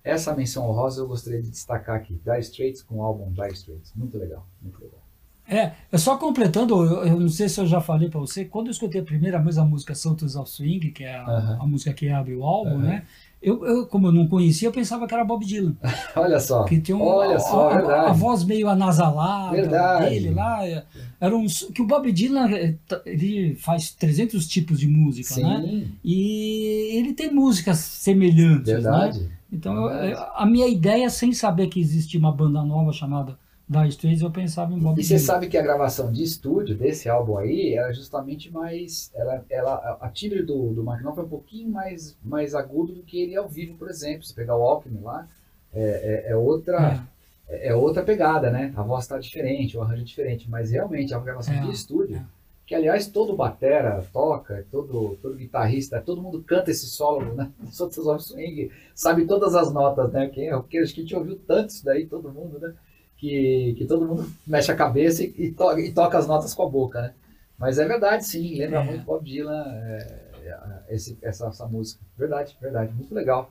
[0.04, 2.20] essa menção honrosa eu gostaria de destacar aqui.
[2.24, 3.92] Dire Straits com o álbum Dire Straits.
[3.94, 5.00] Muito legal, muito legal.
[5.48, 8.68] É, é só completando, eu, eu não sei se eu já falei pra você, quando
[8.68, 11.58] eu escutei a primeira vez a música Santos of Swing, que é a, Aham.
[11.62, 12.82] a música que abre o álbum, Aham.
[12.82, 13.02] né?
[13.42, 15.74] Eu, eu, como eu não conhecia, eu pensava que era Bob Dylan.
[16.14, 18.06] Olha só, Que tinha um, olha só, a, a- verdade.
[18.10, 20.10] a voz meio anasalada Verdade.
[20.10, 20.64] dele lá.
[20.64, 20.84] é,
[21.20, 25.60] Era um, que o Bob Dylan é, ele faz 300 tipos de música, né?
[25.60, 29.28] Sim, E ele tem músicas semelhantes, né?
[29.52, 33.38] Então, eu- a minha ideia, sem saber que existia uma banda nova chamada
[33.68, 37.08] Dire Straits, eu pensava em Bob E você sabe que a gravação de estúdio desse
[37.08, 39.10] álbum aí era justamente mais.
[39.14, 43.02] Ela, ela, a timbre do, do Mark Knopfler é um pouquinho mais, mais agudo do
[43.02, 44.24] que ele ao vivo, por exemplo.
[44.24, 45.28] Se pegar o Alckmin lá,
[45.72, 47.02] é, é, é outra,
[47.48, 47.68] é.
[47.68, 48.72] é outra pegada, né?
[48.76, 52.16] A voz está diferente, o arranjo é diferente, mas realmente a gravação É, de estúdio,
[52.16, 52.24] é.
[52.72, 57.52] Que aliás todo batera toca, todo, todo guitarrista, todo mundo canta esse solo, né?
[57.68, 60.26] Os outros of swing sabe todas as notas, né?
[60.28, 62.72] Quem é roqueiro, acho que a gente ouviu tanto isso daí, todo mundo, né?
[63.18, 66.62] Que, que todo mundo mexe a cabeça e, e, to- e toca as notas com
[66.62, 67.14] a boca, né?
[67.58, 68.84] Mas é verdade, sim, lembra É.
[68.84, 72.00] muito Bob Dylan é, é, esse- essa, essa música.
[72.16, 73.50] Verdade, verdade, muito legal.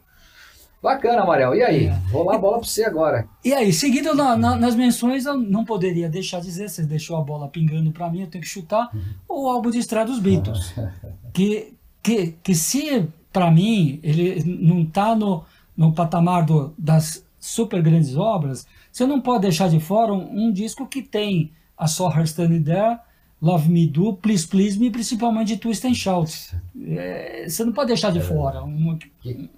[0.82, 1.54] Bacana, Amarel.
[1.56, 1.86] E aí?
[1.88, 2.00] É.
[2.12, 3.28] Vou lá a bola para você agora.
[3.46, 7.17] E aí, seguindo na- na- nas menções, eu não poderia deixar de dizer, você deixou
[7.17, 8.89] a bola pingando para mim, eu tenho que chutar
[9.30, 10.74] o álbum de estreia dos Beatles.
[11.34, 15.46] Que, que, que se, para mim, ele não está no,
[15.78, 20.52] no patamar do, das super grandes obras, você não pode deixar de fora um, um
[20.52, 22.98] disco que tem a Her Standing There,
[23.41, 26.54] Love Me Do, Please Please Me, principalmente Twist and Shout.
[26.86, 29.50] É, você não pode deixar de fora uma, Que-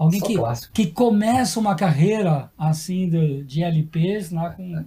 [0.00, 0.36] alguém que,
[0.72, 4.84] que começa uma carreira assim de, de LPs né, com,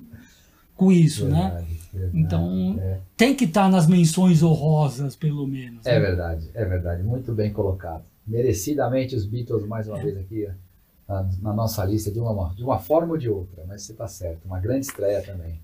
[0.76, 1.50] com isso, né?
[1.52, 2.20] Verdade, verdade.
[2.20, 3.00] Então, É.
[3.16, 5.86] tem que estar nas menções honrosas, pelo menos.
[5.86, 6.00] É né?
[6.00, 7.04] verdade, é verdade.
[7.04, 8.04] Muito bem colocado.
[8.26, 10.50] Merecidamente os Beatles, mais uma vez aqui,
[11.08, 13.64] na, na nossa lista, de uma, de uma forma ou de outra.
[13.68, 14.46] Mas você está certo.
[14.46, 15.60] Uma grande estreia também.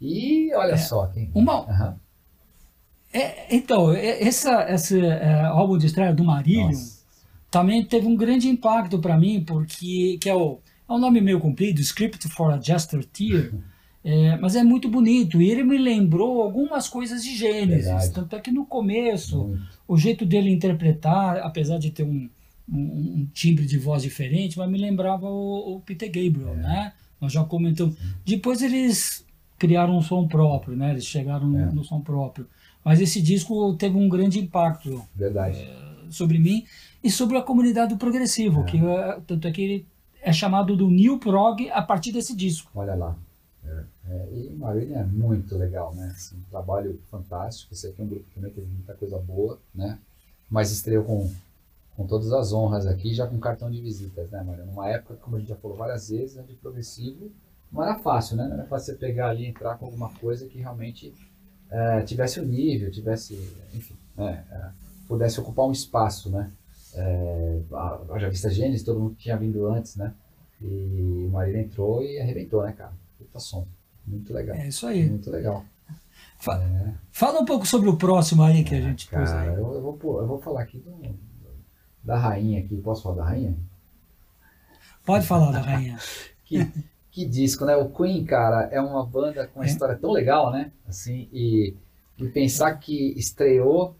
[0.00, 1.30] E olha só, quem.
[1.34, 1.96] Uma- Aham.
[3.12, 6.95] É, então, é- essa, esse é, álbum de estreia do Marílio Nossa.
[7.50, 11.40] Também teve um grande impacto para mim, porque que é, o, é um nome meio
[11.40, 13.50] comprido, Script for a Jester Tear,
[14.04, 15.40] é, mas é muito bonito.
[15.40, 17.86] E ele me lembrou algumas coisas de Gênesis.
[17.86, 18.12] Verdade.
[18.12, 19.62] Tanto é que no começo, Muito.
[19.88, 22.28] o jeito dele interpretar, apesar de ter um,
[22.70, 26.56] um, um timbre de voz diferente, mas me lembrava o, o Peter Gabriel, É.
[26.56, 26.92] né?
[27.20, 27.96] Nós já comentamos.
[28.24, 29.24] Depois eles
[29.58, 30.90] criaram um som próprio, né?
[30.90, 31.72] Eles chegaram no, É.
[31.72, 32.46] no som próprio.
[32.84, 35.66] Mas esse disco teve um grande impacto Verdade.
[36.10, 36.64] sobre mim
[37.02, 39.86] e sobre a comunidade do progressivo, que é, tanto é que ele
[40.22, 42.70] é chamado do New Prog a partir desse disco.
[42.74, 43.16] Olha lá.
[43.64, 46.12] É, é, e Marília é muito legal, né?
[46.14, 47.72] Assim, um trabalho fantástico.
[47.72, 49.98] Esse aqui é um grupo que também teve muita coisa boa, né?
[50.50, 51.30] Mas estreou com,
[51.96, 54.64] com todas as honras aqui, já com cartão de visitas, né, Maria?
[54.64, 57.30] Numa época, como a gente já falou várias vezes, onde progressivo
[57.70, 58.46] não era fácil, né?
[58.46, 61.12] Não era fácil você pegar ali e entrar com alguma coisa que realmente
[61.70, 63.34] é, tivesse o nível, tivesse,
[63.74, 64.44] enfim, né?
[64.50, 64.70] é,
[65.06, 66.50] pudesse ocupar um espaço, né?
[66.96, 70.14] É, a, a já vista Gênesis, todo mundo tinha vindo antes, né?
[70.62, 72.92] E Marília entrou e arrebentou, né, cara?
[73.18, 73.66] Puta som.
[74.06, 74.56] Muito legal.
[74.56, 75.08] É isso aí.
[75.08, 75.64] Muito legal.
[76.38, 79.56] Fa- É, Fala um pouco sobre o próximo aí que a gente pôs cara, aí.
[79.58, 81.14] eu, eu vou, eu vou falar aqui do-
[82.02, 82.76] da rainha aqui.
[82.76, 83.56] Posso falar da rainha?
[85.04, 85.98] Pode falar da rainha.
[86.46, 86.64] Que,
[87.10, 87.74] que disco, né?
[87.76, 89.68] O Queen, cara, é uma banda com uma É.
[89.68, 90.70] história tão legal, né?
[90.86, 91.74] Assim, e,
[92.16, 93.96] e pensar que estreou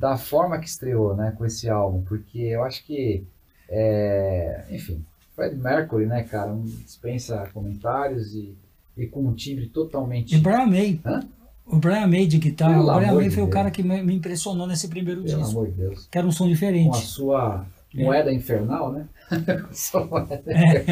[0.00, 1.34] da forma que estreou, né?
[1.36, 3.22] Com esse álbum, porque eu acho que,
[3.68, 5.04] é, enfim,
[5.36, 8.54] Fred Mercury, né, cara, dispensa comentários e,
[8.96, 10.98] e com um timbre totalmente E Brian May.
[11.04, 11.20] Hã?
[11.66, 12.72] O Brian May de guitarra.
[12.74, 15.50] Pelo o Brian May de foi o cara que me impressionou nesse primeiro Pelo disco.
[15.58, 16.08] amor de Deus.
[16.10, 16.96] Que era um som Com a diferente.
[16.98, 19.06] sua moeda infernal, né?
[20.46, 20.84] É.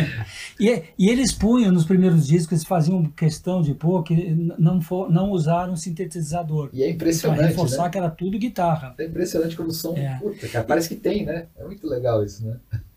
[0.59, 5.11] E, e eles punham nos primeiros discos, eles faziam questão de pôr que não, for,
[5.11, 6.71] não usaram sintetizador.
[6.73, 7.91] E é Para impressionante, reforçar né?
[7.91, 8.95] que era tudo guitarra.
[8.99, 9.97] É impressionante como o som.
[9.97, 10.19] É.
[10.19, 11.47] Puta, cara, parece que tem, né?
[11.57, 12.57] É muito legal isso, né?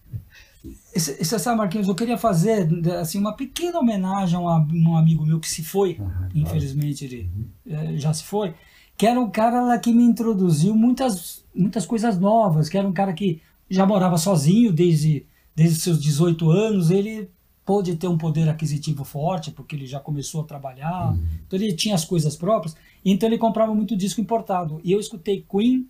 [0.93, 2.67] Você sabe, Marquinhos, eu queria fazer
[2.99, 7.29] assim, uma pequena homenagem a um, amigo meu que se foi, Aham, infelizmente ele
[7.67, 8.53] eh, já se foi,
[8.95, 12.93] que era um cara lá que me introduziu muitas, muitas coisas novas, que era um
[12.93, 17.29] cara que já morava sozinho desde, desde seus 18 anos, ele
[17.65, 21.15] pôde ter um poder aquisitivo forte, porque ele já começou a trabalhar,
[21.47, 24.81] então ele tinha as coisas próprias, então ele comprava muito disco importado.
[24.83, 25.87] E eu escutei Queen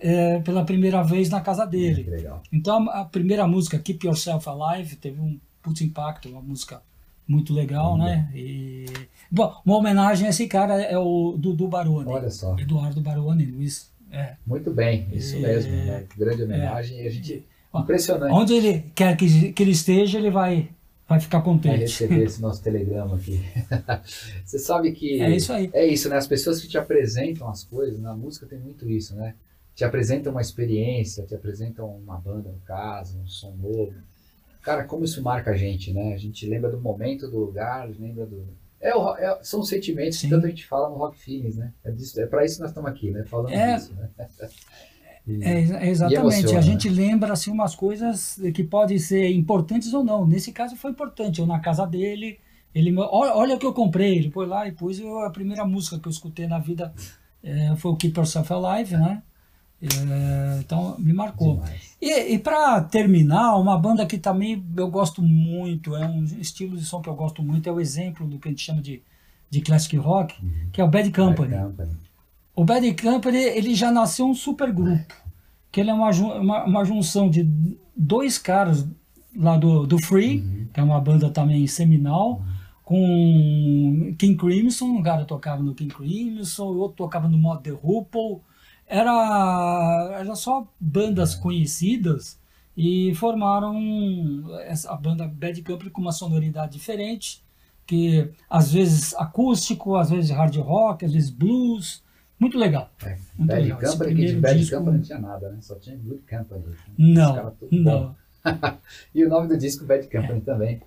[0.00, 2.02] eh, pela primeira vez na casa dele.
[2.02, 2.42] Legal.
[2.52, 6.82] Então a, a primeira música, Keep Yourself Alive, teve um puto impacto, uma música
[7.26, 8.28] muito legal, né?
[8.34, 8.84] E,
[9.30, 12.10] bom, uma homenagem a esse cara é o Dudu Baroni.
[12.10, 12.54] Olha só.
[12.58, 13.90] Eduardo Baroni, Luiz.
[14.10, 14.34] É.
[14.46, 15.40] Muito bem, isso É.
[15.40, 16.04] mesmo, né?
[16.18, 17.46] Grande homenagem e a gente.
[17.82, 20.68] Impressionante Onde ele quer que, que ele esteja, ele vai,
[21.08, 21.80] vai ficar vai contente.
[21.80, 23.40] receber esse nosso telegrama aqui.
[24.44, 25.20] Você sabe que.
[25.20, 25.70] É isso aí.
[25.72, 26.16] É isso, né?
[26.16, 29.34] As pessoas que te apresentam as coisas, na música tem muito isso, né?
[29.74, 33.92] Te apresentam uma experiência, te apresentam uma banda, no caso, um som novo.
[34.62, 36.14] Cara, como isso marca a gente, né?
[36.14, 38.46] A gente lembra do momento, do lugar, lembra do.
[38.80, 40.28] É, o é- são os sentimentos Sim.
[40.28, 41.72] que tanto a gente fala no Rock Feelings, né?
[41.82, 43.24] É, disso, é para isso que nós estamos aqui, né?
[43.24, 43.74] Falando É.
[43.76, 44.08] disso, né?
[45.26, 45.52] É,
[45.86, 46.54] é exatamente.
[46.56, 50.26] a gente lembra assim umas coisas que podem ser importantes ou não.
[50.26, 51.40] Nesse caso foi importante.
[51.40, 52.38] Eu na casa dele,
[52.74, 54.18] ele olha, olha o que eu comprei.
[54.18, 56.92] Ele foi lá e pôs eu- a primeira música que eu escutei na vida
[57.42, 59.22] eh, foi o Keep Yourself Alive, né?
[59.82, 61.54] Eh, então me marcou.
[61.56, 61.96] Demais.
[62.00, 66.84] E, e para terminar, uma banda que também eu gosto muito, é um estilo de
[66.84, 69.02] som que eu gosto muito, é o exemplo do que a gente chama de,
[69.50, 70.34] de classic rock,
[70.72, 71.48] que é o Bad Company.
[71.50, 71.90] Bad Company.
[72.54, 75.14] O Bad Company ele já nasceu um super grupo,
[75.72, 77.48] que ele é uma, uma, uma junção de
[77.96, 78.86] dois caras
[79.36, 82.42] lá do, do Free, que é uma banda também seminal,
[82.84, 87.72] com King Crimson, um cara tocava no King Crimson, o outro tocava no Mod The
[87.72, 88.42] Hoople,
[88.86, 92.38] era, era só bandas conhecidas
[92.76, 93.78] e formaram
[94.66, 97.42] essa, a banda Bad Company com uma sonoridade diferente,
[97.86, 102.03] que às vezes acústico, às vezes hard rock, às vezes blues,
[102.40, 102.90] muito legal.
[103.04, 103.80] É, Muito Bad legal.
[103.82, 105.58] Esse Company, que de disco- Company não tinha nada, né?
[105.60, 106.64] Só tinha Good Company.
[106.66, 108.16] Os Não, não.
[109.14, 110.80] E o nome do disco Bad Company também.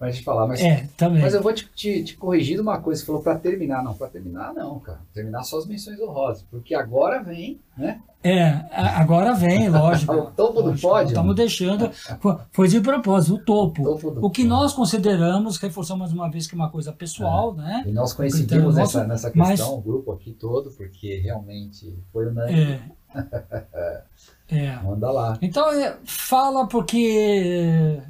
[0.00, 1.20] Mas de falar, mas, É, também.
[1.20, 3.00] mas eu vou te, te, te corrigir de uma coisa.
[3.00, 3.82] Você falou pra terminar.
[3.82, 5.00] Não, pra terminar não, cara.
[5.12, 6.44] Terminar só as menções honrosas.
[6.48, 8.00] Porque agora vem, né?
[8.22, 8.50] É,
[8.96, 10.12] agora vem, lógico.
[10.14, 11.08] O topo do Lógico, pódio.
[11.08, 11.90] Estamos deixando.
[12.20, 13.82] fo- Foi de propósito, o topo.
[13.82, 14.48] Topo do O que pódio.
[14.56, 17.82] nós consideramos, reforçamos mais uma vez que é uma coisa pessoal, né?
[17.86, 22.26] E nós coincidimos nessa, nosso, nessa mas- questão, o grupo aqui todo, porque realmente foi
[22.28, 22.80] unânime.
[23.14, 24.02] É.
[24.48, 24.76] É.
[24.82, 25.38] Manda lá.
[25.42, 28.00] Então, é, fala porque.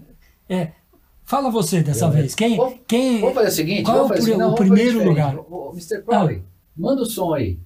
[0.48, 0.72] É,
[1.28, 2.34] fala você dessa Eu- vez.
[2.34, 5.36] Quem, Vamos- quem, Vamos fazer o seguinte, Qual é o assim, não, o primeiro lugar?
[5.36, 6.02] Ô, ô, Mr.
[6.02, 6.42] Crowley,
[6.76, 7.58] manda o som aí.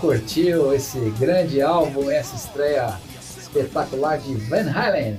[0.00, 2.94] Curtiu esse grande álbum, essa estreia
[3.38, 5.16] espetacular de Van Halen?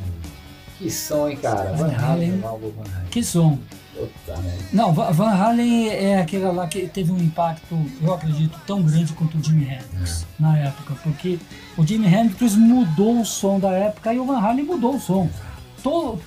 [0.77, 1.71] Que som, hein, cara?
[1.73, 2.41] Van Van Halen, Halen.
[2.43, 3.07] o álbum Van Halen.
[3.11, 3.57] que som?
[3.93, 4.63] Puta merda.
[4.73, 9.13] Não, Va- Van Halen é aquele lá que teve um impacto, eu acredito, tão grande
[9.13, 11.37] quanto o Jimi Hendrix na época, porque
[11.77, 15.29] o Jimi Hendrix mudou o som da época e o Van Halen mudou o som.
[15.83, 16.19] Todo,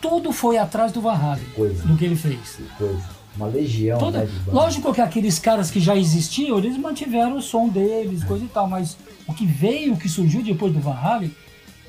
[0.00, 2.56] tudo foi atrás do Van Halen, do que ele fez.
[2.56, 3.02] Que coisa.
[3.36, 7.68] Uma legião, Toda- né, lógico que aqueles caras que já existiam, eles mantiveram o som
[7.68, 11.34] deles, coisa e tal, mas o que veio, o que surgiu depois do Van Halen,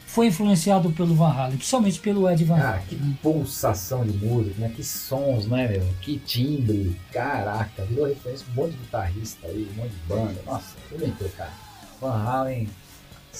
[0.08, 2.84] foi influenciado pelo Van Halen, principalmente pelo Ed Van Cara, Halen.
[2.88, 4.71] que pulsação de música, né?
[4.73, 5.86] que sons, né, meu?
[6.01, 6.95] Que timbre.
[7.12, 10.36] Caraca, virou referência um monte de guitarrista aí, um monte de banda.
[10.45, 11.51] Nossa, arrebentou, cara.
[11.99, 12.69] Van Halen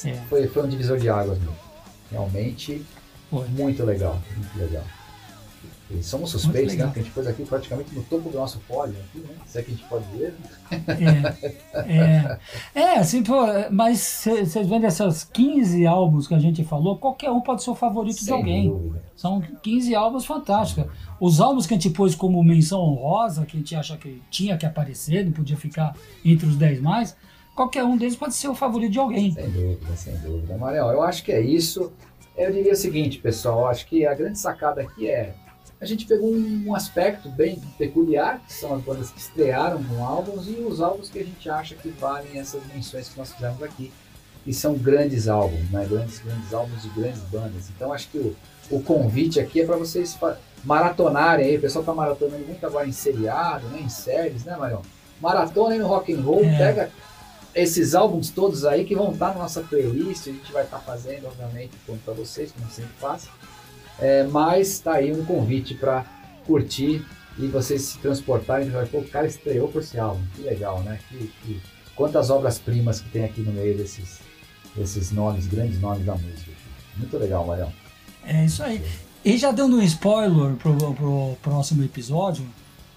[0.04, 1.56] É, foi, foi um divisor de águas mesmo.
[2.12, 2.84] Realmente,
[3.32, 4.84] muito legal, muito legal.
[5.92, 6.86] E somos suspeitos, né?
[6.86, 9.36] Porque a gente pôs aqui praticamente no topo do nosso pódio, aqui, né?
[9.46, 10.34] Se é que a gente pode ver.
[11.78, 12.40] É,
[12.74, 17.30] é, é assim, pô, mas vocês vendo essas 15 álbuns que a gente falou, qualquer
[17.30, 18.70] um pode ser o favorito de Sem alguém.
[18.70, 19.04] dúvida.
[19.16, 20.86] São 15 álbuns fantásticos.
[21.20, 24.58] Os álbuns que a gente pôs como menção honrosa, que a gente acha que tinha
[24.58, 25.96] que aparecer, não podia ficar
[26.26, 27.16] entre os 10 mais,
[27.56, 29.32] qualquer um deles pode ser o favorito de alguém.
[29.32, 30.58] Sem dúvida, sem dúvida.
[30.58, 31.92] Mariel, eu acho que é isso.
[32.36, 35.36] Eu diria o seguinte, pessoal, acho que a grande sacada aqui é
[35.84, 40.48] a gente pegou um, aspecto bem peculiar, que são as bandas que estrearam com álbuns,
[40.48, 43.92] e os álbuns que a gente acha que valem essas menções que nós fizemos aqui.
[44.46, 45.86] E são grandes álbuns, né?
[45.90, 47.70] Grandes, grandes álbuns de grandes bandas.
[47.70, 48.36] Então acho que o,
[48.72, 50.18] o convite aqui é para vocês
[50.64, 51.58] maratonarem aí.
[51.58, 53.82] O pessoal tá maratonando muito agora em seriado, né?
[53.82, 54.82] Em séries, né, Mariel?
[55.22, 56.58] Maratona aí no rock and roll, É.
[56.58, 56.92] pega
[57.56, 61.28] esses álbuns todos aí que vão estar na nossa playlist, a gente vai estar fazendo,
[61.28, 63.28] obviamente, como para vocês, como sempre faz.
[64.00, 66.06] É, mas tá aí um convite para
[66.46, 67.06] curtir
[67.38, 71.00] e vocês se transportarem falar, pô, o cara estreou por esse álbum, que legal, né?
[71.10, 71.62] Que, que-
[71.96, 74.20] quantas obras-primas que tem aqui no meio desses,
[74.76, 76.52] desses nomes, grandes nomes da música.
[76.98, 77.72] Muito legal, Marião.
[78.26, 78.84] É isso aí.
[79.24, 82.46] E já dando um spoiler pro, pro próximo episódio,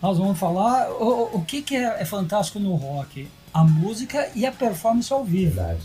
[0.02, 3.28] nós vamos falar o, o que, que é, é fantástico no rock.
[3.54, 5.54] A música e a performance ao vivo.
[5.54, 5.80] Verdade.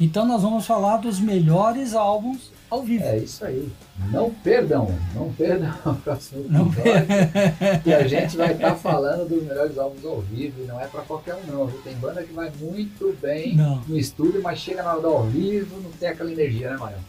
[0.00, 3.04] Então nós vamos falar dos melhores álbuns ao vivo.
[3.04, 3.68] É isso aí.
[4.10, 7.82] Não perdam, não perdam o próximo Não episódio.
[7.84, 11.02] que a gente vai estar falando dos melhores álbuns ao vivo e não é para
[11.02, 11.66] qualquer um não?
[11.84, 13.82] Tem banda que vai muito bem Não.
[13.86, 17.00] no estúdio, mas chega na hora do ao vivo, não tem aquela energia, né, Marião?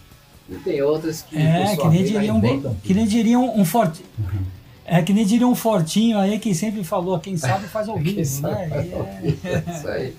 [0.49, 4.03] E tem outras que, É, que nem diriam, arrebentam que nem diriam um forte.
[4.19, 4.43] Uhum.
[4.85, 8.41] É que nem diria um fortinho aí que sempre falou, quem sabe faz ao vivo,
[8.41, 8.69] né?
[8.69, 10.15] é- É isso aí.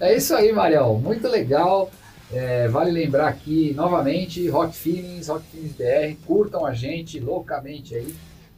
[0.00, 0.98] É isso aí, Marião.
[0.98, 1.90] Muito legal.
[2.32, 8.14] É, vale lembrar aqui novamente, Rock Feelings, Rock Feelings BR, curtam a gente loucamente aí.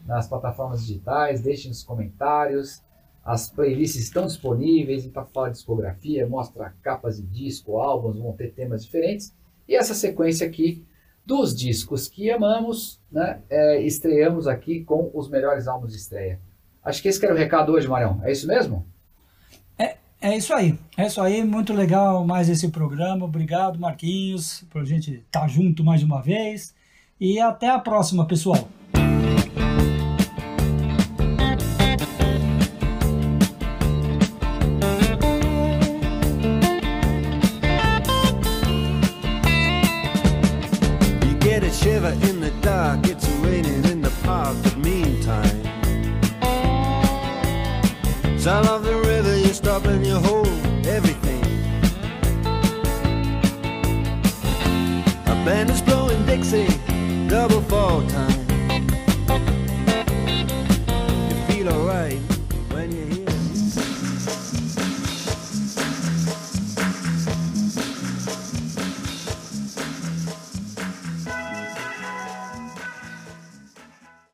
[0.07, 2.83] nas plataformas digitais, deixem os comentários.
[3.23, 8.55] As playlists estão disponíveis, então fala de discografia, mostra capas de disco, álbuns, vão ter
[8.55, 9.35] temas diferentes.
[9.69, 10.83] E essa sequência aqui
[11.27, 16.41] dos discos que amamos, né, é, estreamos aqui com os melhores álbuns de estreia.
[16.83, 18.19] Acho que esse era o recado hoje, Marião.
[18.25, 18.87] É isso mesmo?
[20.21, 23.25] É isso aí, é isso aí, muito legal mais esse programa.
[23.25, 26.75] Obrigado, Marquinhos, por a gente estar junto mais uma vez.
[27.21, 28.69] E até a próxima, pessoal.